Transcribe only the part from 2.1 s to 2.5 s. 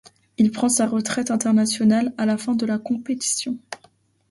à la